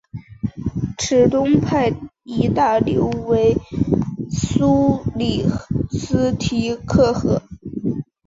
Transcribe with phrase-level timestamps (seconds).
[0.97, 1.93] 池东派
[2.23, 3.55] 一大流为
[4.31, 5.45] 苏里
[5.91, 7.43] 斯提克河。